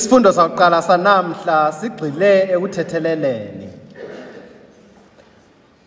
[0.00, 3.68] Isifundo sakuqala sanamhla sigxile ekuthetheleleni.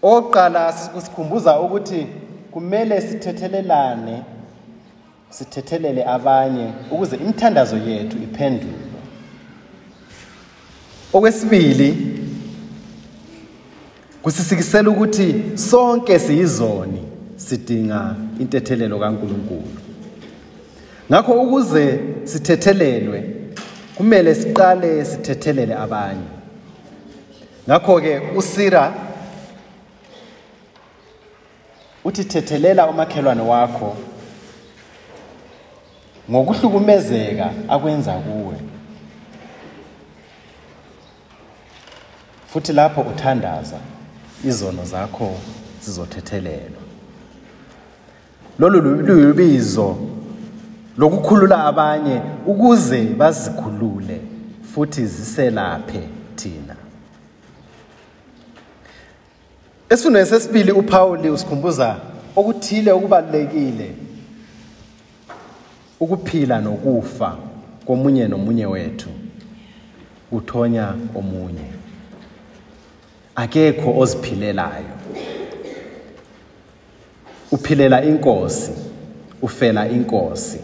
[0.03, 2.07] Oqala sikhumbuza ukuthi
[2.51, 4.23] kumele sithethelelane
[5.29, 8.89] sithethelele abanye ukuze imithandazo yethu iphendulwe.
[11.13, 11.89] Okwesibili
[14.21, 17.01] kusisikisela ukuthi sonke siyizoni
[17.35, 19.77] sidinga intethelelo kaNkuluNkulu.
[21.09, 23.42] Ngakho ukuze sithethelelwe
[23.95, 26.27] kumele siqale sithethelele abanye.
[27.67, 28.93] Ngakho ke uSira
[32.03, 33.95] uthi thethelela umakhelwane wakho
[36.31, 38.55] ngokuhlukumezeka akwenza kuwe.
[42.47, 43.79] Futhi lapho uthandaza
[44.45, 45.35] izono zakho
[45.81, 46.81] zizothethelelwa.
[48.59, 49.97] Lolu luyibizo
[50.97, 54.21] lokukhulula abanye ukuze bazikhulule
[54.73, 56.01] futhi ziselaphe
[56.35, 56.75] thina.
[59.89, 61.97] Esifundweni sesibili uPauli usikhumbuza
[62.35, 63.95] okuthile okubalekile
[65.99, 67.37] ukuphila nokufa
[67.85, 69.09] komunye nomunye wethu
[70.31, 71.65] uthonya omunye.
[73.35, 74.93] Akekho oziphilelayo.
[77.51, 78.71] Uphilela inkosi,
[79.41, 80.59] ufela inkosi.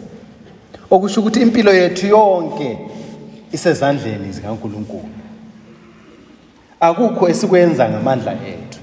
[0.90, 2.78] Okusho ukuthi impilo yethu yonke
[3.52, 5.08] isezandleni zikaNkuluNkulu.
[6.80, 8.80] Akukho esikwenza ngamandla ethu.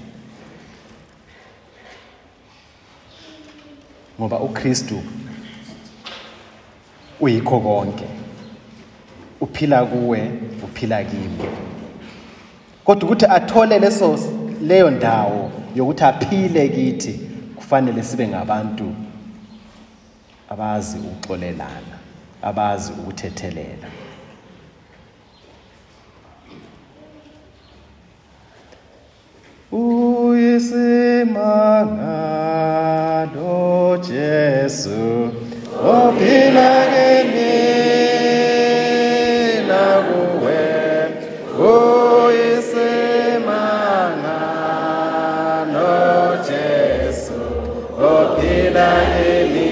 [4.20, 5.04] Ngoba uKristu
[7.20, 8.06] uyikho konke.
[9.42, 10.32] Uphila kuwe,
[10.64, 11.50] uphila kimi.
[12.86, 14.20] Kodwa ukuthi athole leso
[14.62, 17.20] leyo ndawo yokuthi aphile kithi
[17.56, 18.94] kufanele sibe ngabantu
[20.50, 21.97] abazi ukuxolelana,
[22.42, 23.88] abazi ukuthethelela.
[32.28, 35.30] Uyisimangalo Jesu
[35.86, 37.58] ophila kimi
[39.68, 40.62] nakuwe
[44.98, 47.42] Uyisimangalo Jesu
[48.12, 49.67] ophila kimi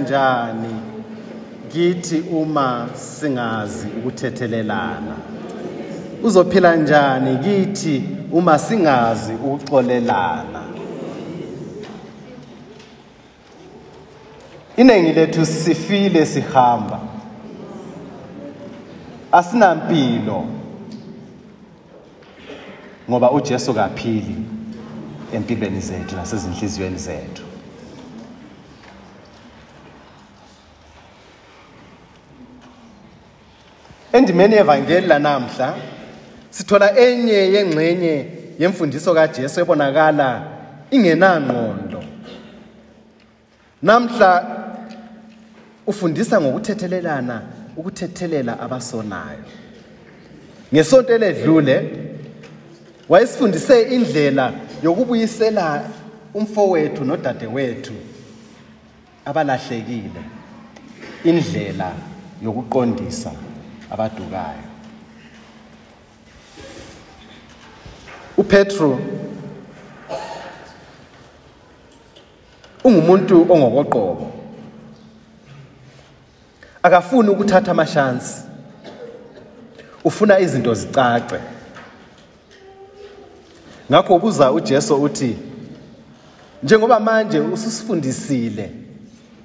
[0.00, 0.74] uzophila njani
[1.72, 5.16] kithi uma singazi ukuthethelelana
[6.22, 7.38] uzophila njani?
[7.38, 8.02] Kithi
[8.32, 10.62] uma singazi ukuxolelana?
[14.76, 17.00] Iningi lethu sifile sihamba.
[19.32, 20.44] Asinampilo
[23.10, 24.36] ngoba uJesu kaphili
[25.34, 27.49] empilweni zethu nasezinhliziyweni zethu.
[34.12, 35.76] Endimeni yevangeli lanamhla
[36.50, 38.26] sithola enye yengxenye
[38.58, 40.28] yemfundiso kaJesu ebonakala
[40.90, 42.02] ingenangqondo.
[43.82, 44.30] Namhla
[45.86, 47.42] ufundisa ngokuthethelelana,
[47.76, 49.44] ukuthethelela abasonayo.
[50.72, 51.76] Ngesonto eledlule
[53.08, 54.52] wayesifundise indlela
[54.82, 55.84] yokubuyisela
[56.34, 57.94] umfowethu nodadewethu
[59.24, 60.22] abalahlekile.
[61.24, 61.92] Indlela
[62.42, 63.32] yokuqondisa
[63.90, 64.70] abadukayo.
[68.40, 68.98] uPetro
[72.84, 74.32] ungumuntu ongokoqobo.
[76.82, 78.42] Akafuni ukuthatha amashansi.
[80.04, 81.40] Ufuna izinto zicace.
[83.90, 85.38] Ngakho ubuza uJesu uthi
[86.62, 88.70] njengoba manje ususifundisile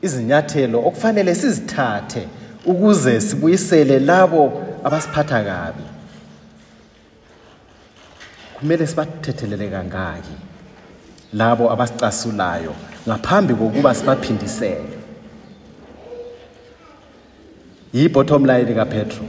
[0.02, 2.28] izinyathelo okufanele sizithathe
[2.66, 5.84] ukuze sibuyisele labo abasiphatha kabi.
[8.60, 10.36] Kumele sibathethelele kangaki
[11.34, 12.74] labo abasicasulayo
[13.08, 14.98] ngaphambi kokuba sibaphindisele?
[17.94, 19.26] Yi-bottom line kaPetro.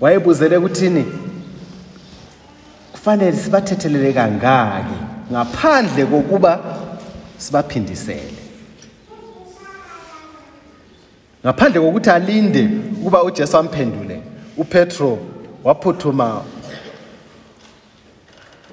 [0.00, 1.04] Wayebuzele ukuthini
[2.92, 4.98] kufanele sibathethelele kangaki
[5.32, 6.60] ngaphandle kokuba
[7.38, 8.33] sibaphindisele.
[11.44, 12.68] Ngaphandle kokuthi alinde
[13.00, 14.22] ukuba uJesu amphendule
[14.56, 15.18] uPetro
[15.64, 16.44] waphuthuma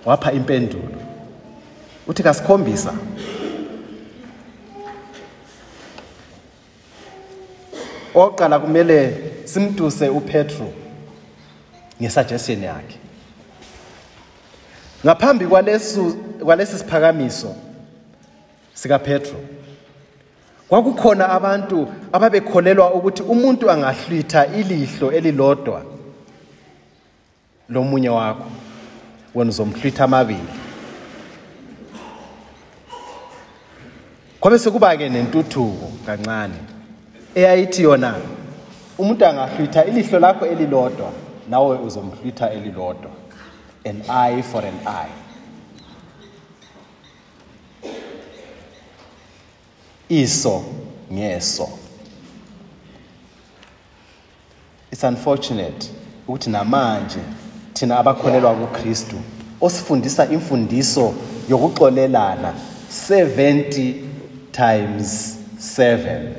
[0.06, 1.02] wapha impendulo.
[2.08, 2.94] Uthi kasikhombisa.
[8.16, 10.74] Oqala kumele simtuse uPetro
[12.02, 12.98] ngesuggestion yakhe.
[15.06, 16.14] Ngaphambi kwalesu
[16.44, 17.56] kwalesi siphakamiso
[18.74, 19.40] sika Petro
[20.72, 25.82] kwakukhona abantu ababekholelwa ukuthi umuntu angahlwitha ilihlo elilodwa.
[27.70, 28.48] Lomunye wakho
[29.36, 30.54] wena uzomhlwitha amabili.
[34.40, 36.56] Kwabe sekuba ke nentuthuko kancane
[37.36, 38.16] eyayithi yona
[38.98, 41.12] umuntu angahlwitha ilihlo lakho elilodwa
[41.50, 43.12] nawe uzomhlwitha elilodwa
[43.86, 45.31] an eye for an eye.
[50.12, 50.64] Iso
[51.14, 51.70] ngeso.
[54.92, 55.90] It's unfortunate
[56.28, 57.20] ukuthi namanje
[57.74, 59.16] thina abakholelwa kuKristu
[59.62, 61.14] osifundisa imfundiso
[61.50, 62.54] yokuxolelana
[63.10, 63.94] 70
[64.52, 65.38] times
[65.78, 66.30] 7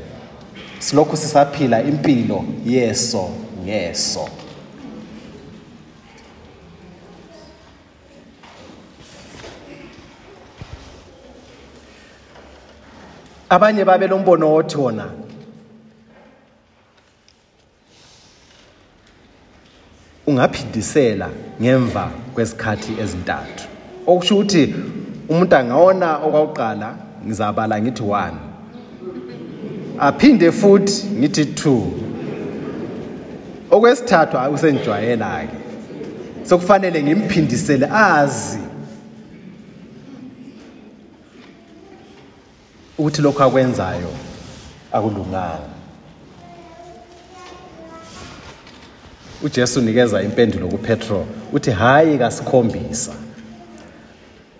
[0.78, 3.28] silokhu sisaphila impilo yeso
[3.64, 4.28] ngeso.
[13.52, 15.06] Abanye babe lombono othi wona
[20.26, 21.28] ungaphindisela
[21.60, 23.64] ngemva kwezikhathi ezintathu.
[24.06, 24.74] Okusho ukuthi
[25.28, 28.32] umuntu angawona okwaqala ngizabala ngithi 1
[29.98, 31.86] aphinde futhi ngithi 2
[33.70, 35.56] okwesithathu usengijwayela ke
[36.48, 38.71] sokufanele ngimphindisele azi
[42.98, 44.12] ukuthi lokho akwenzayo
[44.92, 45.72] akulunganga.
[49.42, 53.12] uJesu unikeza impendulo kuPetro uthi hayi kasikhombisa.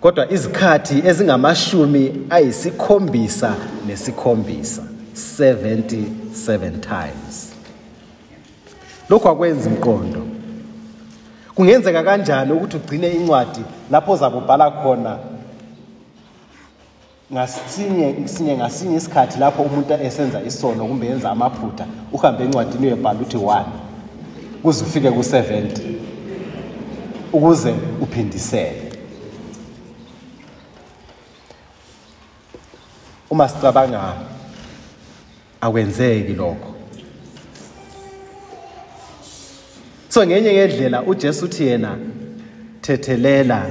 [0.01, 3.55] Kodwa izikhathi ezingamashumi ayisikhombisa
[3.87, 4.81] nesikhombisa
[5.39, 7.53] 77 times.
[9.09, 10.27] Lokho akwenzi imqondo
[11.55, 13.61] kungenzeka kanjani ukuthi ugcine incwadi
[13.91, 15.17] lapho zabubhala khona
[17.33, 23.37] ngasinye sinye ngasinye isikhathi lapho umuntu esenza isono kumbe yenza amaphutha uhambe encwadini uyebhala uthi
[23.37, 23.63] 1
[24.61, 25.79] kuze ufike ku-70
[27.33, 28.91] ukuze uphindisele.
[33.29, 34.13] Uma sicabanga
[35.61, 36.75] akwenzeki lokho.
[40.09, 41.97] So ngenye ngendlela uJesu uthi yena
[42.81, 43.65] thethelela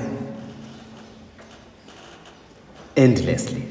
[2.97, 3.63] endlessly.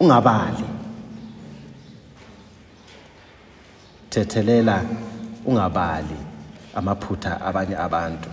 [0.00, 0.64] Ungabali.
[4.10, 4.84] Thethelela
[5.46, 6.16] ungabali
[6.74, 8.28] amaphutha abanye abantu.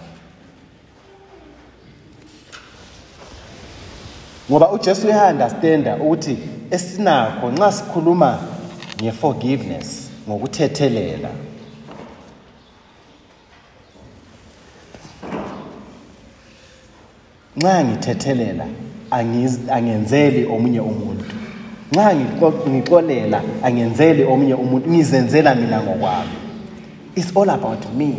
[4.50, 6.38] Ngoba uJesu uyaunderstanda ukuthi
[6.72, 8.40] esinakho nxa sikhuluma
[9.02, 11.30] ngeforgiveness ngokuthethelela.
[17.58, 18.68] Nxa ngithethelela
[19.72, 21.26] angenzeli omunye umuntu.
[21.92, 22.16] Nxa
[22.70, 26.38] ngixolela angenzeli omunye umuntu ngizenzela mina ngokwami.
[27.16, 28.16] It's all about me.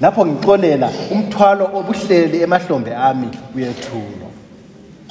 [0.00, 4.28] Lapho ngixolela umthwalo obuhleli emahlombe ami uyethulwa.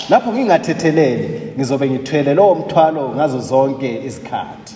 [0.09, 4.75] Lapho ngingathetheleli ngizobe ngithwele lowo mthwalo ngazo zonke izikhathi.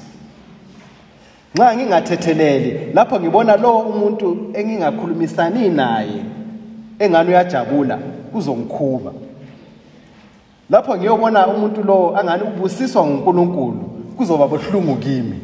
[1.56, 6.22] Nxa ngingathetheleli lapho ngibona lowo umuntu engingakhulumisani naye
[7.00, 7.98] engani uyajabula
[8.32, 9.12] kuzongikhuba
[10.70, 13.80] lapho ngiyobona umuntu lo angani ubusiswa nguNkulunkulu
[14.18, 15.40] kuzoba bohlungu kimi.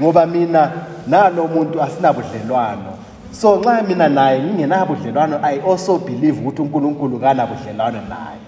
[0.00, 0.72] Ngoba mina
[1.06, 2.98] nalo muntu asinabudlelwano.
[3.32, 8.44] So nxa mina naye ngingenabudlelwano i also believe ukuthi uNkulunkulu kanabudlelwano naye.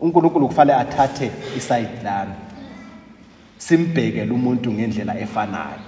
[0.00, 2.34] uNkulunkulu kufanele athathe iside lami
[3.58, 5.84] simbheke umuntu ngendlela efanayo.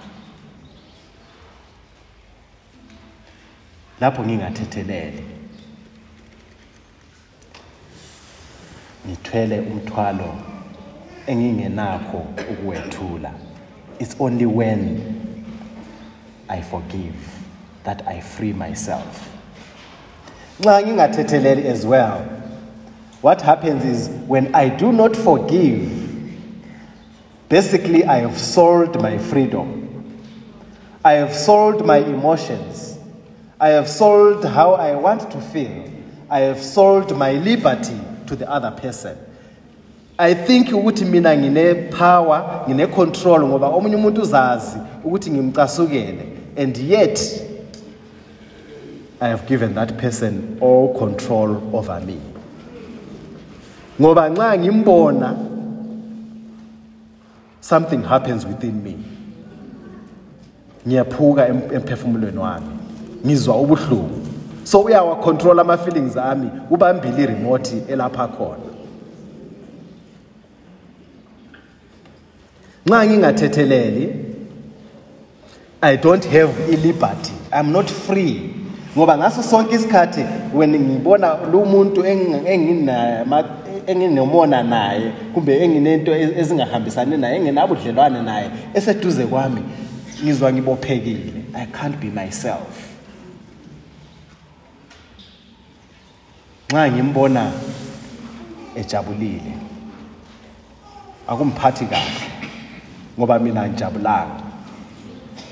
[4.01, 5.36] Lapho ngingathethelele
[9.07, 10.35] ngithwele umthwalo
[11.27, 13.31] engingenakho ukuwethula.
[13.99, 15.01] It's only when
[16.49, 17.15] i forgive
[17.85, 19.29] that i free myself.
[20.61, 22.21] Nxa ngingathetheleli as well
[23.23, 25.81] what happens is when i do not forgive
[27.49, 29.83] basically i have sold my freedom.
[31.05, 32.99] I have sold my emotions.
[33.61, 35.85] I have sold how i want to feel.
[36.31, 39.17] I have sold my liberty to the other person.
[40.19, 46.27] I think ukuthi mina ngine-power ngine-control ngoba omunye umuntu uzazi ukuthi ngimcasukele.
[46.57, 47.19] And yet
[49.21, 52.17] i have given that person all control over me.
[54.01, 55.37] Ngoba nxa ngimbona
[57.61, 58.97] something happens within me.
[60.87, 62.67] Ngiyaphuka em- emphefumulweni wami.
[63.27, 64.26] Ngizwa ubuhlungu.
[64.67, 68.67] So uyawacontrol ama-feelings ami ubambile iremote elapha khona.
[72.87, 74.15] Nxa ngingathetheleli
[75.83, 77.33] i don't have i-liberty.
[77.53, 78.51] I'm not free.
[78.97, 83.45] Ngoba ngaso sonke isikhathi when ngibona lo muntu engi- enginama-
[83.87, 89.61] enginomona naye kumbe enginento e- ezingahambisani naye enginabudlelwane naye eseduze kwami
[90.25, 91.33] ngizwa ngibophekile.
[91.55, 92.86] I can't be myself.
[96.71, 97.53] Nxa ngimbona
[98.77, 99.53] ejabulile.
[101.29, 102.27] Akumphathi kahle
[103.19, 104.47] ngoba mina angijabulanga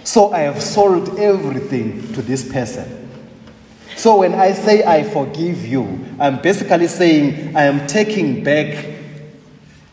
[0.05, 3.09] so i have sold everything to this person.
[3.97, 5.85] So when i say i forgive you
[6.21, 8.87] i'm basically saying i am taking back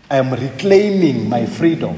[0.09, 1.95] i am reclaiming my freedom.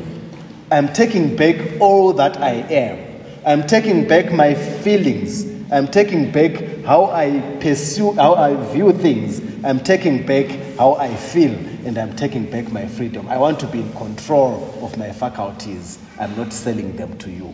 [0.72, 3.00] I'm taking back all that i am.
[3.46, 9.42] I'm taking back my feelings i'm taking back how i pursue how i view things.
[9.66, 11.54] I'm taking back how i feel
[11.86, 13.28] and i'm taking back my freedom.
[13.30, 16.00] I want to be in control of my faculties.
[16.20, 17.54] I'm not selling them to you.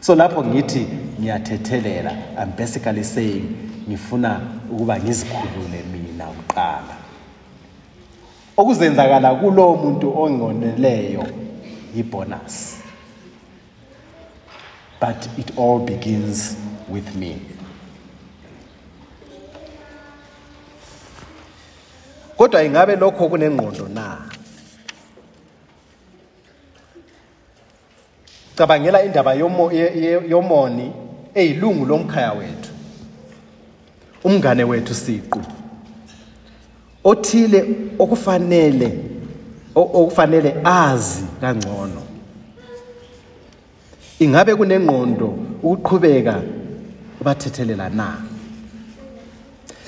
[0.00, 0.86] So lapho ngithi
[1.20, 3.56] ngiyathethelela i'm basically saying
[3.88, 6.96] ngifuna ukuba ngizikhulule mina kuqala.
[8.56, 11.26] Okuzenzakala kulowo muntu ongoneleyo
[11.96, 12.82] yibonus.
[15.00, 16.56] But it all begins
[16.88, 17.40] with me.
[22.36, 24.18] Kodwa ingabe lokho kunengqondo na?
[28.56, 30.92] Cabangela indaba yomoni
[31.34, 32.70] eyilungu lomkhaya wethu.
[34.24, 35.40] Umngane wethu siqu.
[37.04, 37.64] Othile
[37.98, 38.98] okufanele
[39.74, 42.02] okufanele azi kangcono.
[44.18, 46.42] Ingabe kunengqondo ukuqhubeka
[47.26, 48.16] ubathethelela na?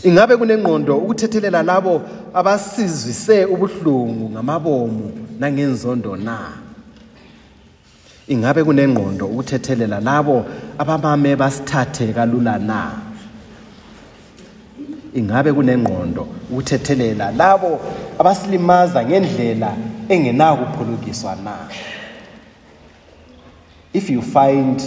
[0.03, 2.03] Ingabe kunengqondo ukuthethelela labo
[2.35, 6.39] abasizwise ubuhlungu ngamabomu nangenzondo na?
[8.29, 10.45] Ingabe kunengqondo ukuthethelela labo
[10.79, 12.93] abamame basithathe kalula na?
[15.15, 17.81] Ingabe kunengqondo ukuthethelela labo
[18.19, 19.77] abasilimaza ngendlela
[20.09, 21.55] engenakuphulukiswa na?
[23.93, 24.83] If you find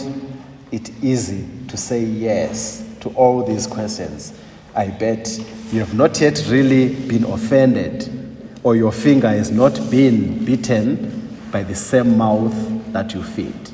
[0.72, 4.34] it easy to say yes to all these questions.
[4.76, 5.30] I bet
[5.72, 8.10] you have not yet really been offended
[8.64, 12.54] or your finger has not been bitten by the same mouth
[12.94, 13.70] that you feed.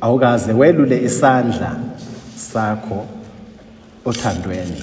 [0.00, 1.80] Awukaze welule isandla
[2.36, 3.06] sakho
[4.04, 4.82] othandweni.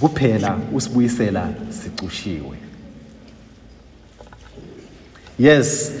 [0.00, 2.56] Kuphela usibuyisela sicushiwe
[5.38, 5.92] yes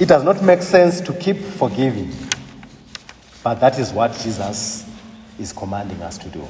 [0.00, 2.12] it does not make sense to keep forgiving
[3.42, 4.88] but that is what jesus
[5.38, 6.46] is commanding us to do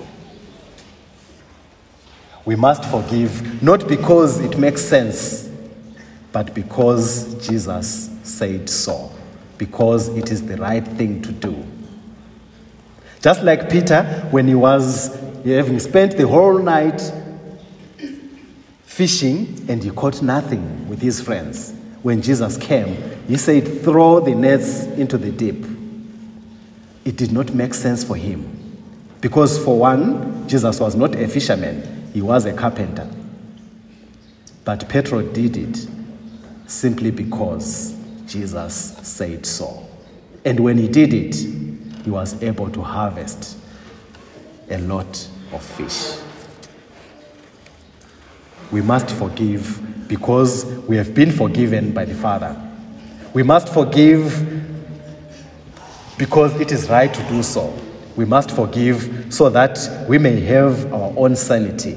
[2.44, 5.50] we must forgive not because it makes sense
[6.32, 9.10] but because jesus said so
[9.58, 11.64] because it is the right thing to do
[13.24, 14.02] just like Peter,
[14.32, 17.00] when he was having spent the whole night
[18.84, 21.72] fishing and he caught nothing with his friends.
[22.04, 25.64] When Jesus came, he said, Throw the nets into the deep.
[27.06, 28.44] It did not make sense for him.
[29.22, 33.10] Because, for one, Jesus was not a fisherman, he was a carpenter.
[34.66, 35.88] But Petro did it
[36.66, 39.88] simply because Jesus said so.
[40.44, 41.34] And when he did it,
[42.04, 43.56] he was able to harvest
[44.68, 46.22] a lot of fish.
[48.70, 52.56] We must forgive because we have been forgiven by the Father.
[53.32, 54.54] We must forgive
[56.18, 57.76] because it is right to do so.
[58.16, 61.96] We must forgive so that we may have our own sanity.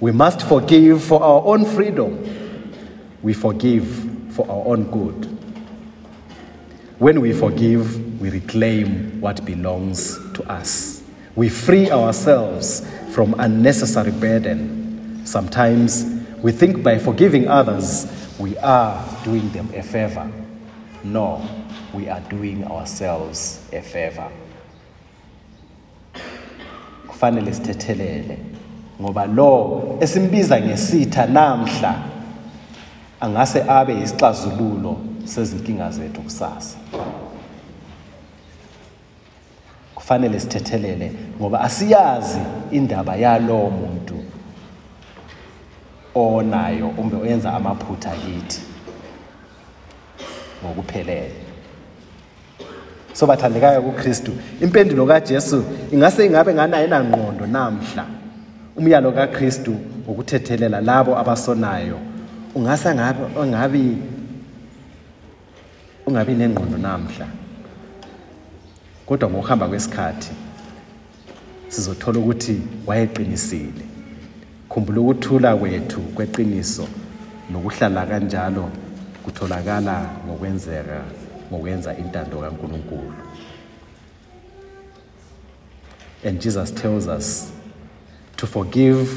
[0.00, 2.24] We must forgive for our own freedom.
[3.22, 3.86] We forgive
[4.30, 5.24] for our own good.
[6.98, 11.02] When we forgive, we reclaim what belongs to us.
[11.34, 14.77] We free ourselves from unnecessary burden.
[15.28, 16.06] Sometimes
[16.42, 18.06] we think by forgiving others,
[18.38, 20.26] we are doing them a favor.
[21.04, 21.46] No,
[21.92, 24.30] we are doing ourselves a favor.
[27.08, 28.38] Kufanele sithethelele
[29.00, 32.02] ngoba lo esimbiza ngesitha namhla
[33.20, 36.78] angase abe isixazululo sezinkinga zethu kusasa.
[39.94, 42.38] Kufanele sithethelele ngoba asiyazi
[42.70, 44.27] indaba yalowo muntu
[46.18, 48.60] onayo umbe oyenza amaphutha kithi
[50.62, 51.48] ngokuphelele.
[53.12, 54.32] So bathandekayo kuKristu.
[54.60, 58.06] Impendulo kaJesu ingase ingabe nganayo enangqondo namhla.
[58.76, 59.76] Umyalo kaKristu
[60.06, 61.98] ukuthethelela labo abasonayo
[62.54, 63.96] ungase ngabe ungabi
[66.06, 67.26] ungabi nengqondo namhla.
[69.06, 70.32] Kodwa ngokuhamba kwesikhathi
[71.68, 73.87] sizothola ukuthi wayeqinisile.
[74.68, 76.88] Khumbula ukuthula kwethu kweqiniso
[77.50, 78.70] nokuhlala kanjalo
[79.24, 81.00] kutholakala ngokwenzeka
[81.52, 83.14] ngokwenza intando kaNkuluNkulu.
[86.24, 87.52] And Jesus tells us
[88.36, 89.08] to forgive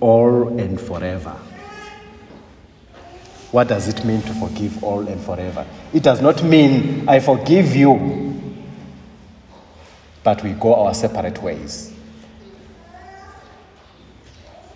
[0.00, 1.34] all and forever.
[3.52, 5.64] What does it mean to forgive all and forever?
[5.94, 8.26] It does not mean i forgive you
[10.22, 11.95] but we go our separate ways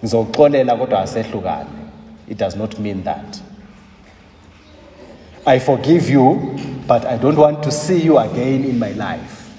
[0.02, 1.70] ngizokuxolela kodwa asehlukane.
[2.28, 3.40] It does not mean that.
[5.46, 9.50] I forgive you but i don't want to see you again in my life.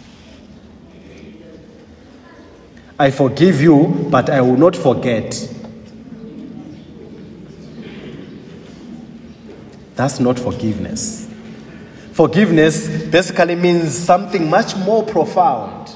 [3.00, 5.50] I forgive you but i will not forget.
[9.96, 11.28] That's not forgiveness.
[12.14, 15.96] Forgiveness basically means something much more profound.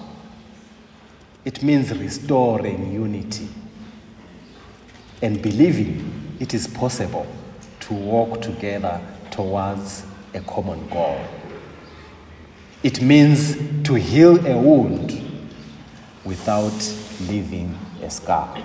[1.44, 3.48] It means restoring unity
[5.22, 7.26] and believing it is possible
[7.82, 9.00] to walk together
[9.32, 11.20] towards a common goal.
[12.84, 15.22] It means to heal a wound
[16.24, 16.74] without
[17.22, 18.56] leaving a scar.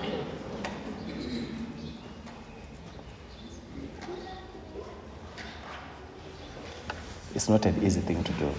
[7.35, 8.51] It's not an easy thing to do.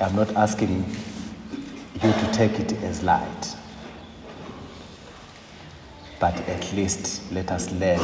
[0.00, 0.84] I'm not asking
[2.02, 3.57] you to take it as light.
[6.20, 7.98] But at least let us learn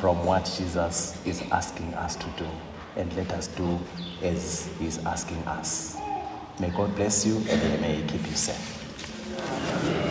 [0.00, 2.46] from what Jesus is asking us to do
[2.96, 3.78] and let us do
[4.22, 5.96] as He's asking us.
[6.58, 10.07] May God bless you and may He keep you safe.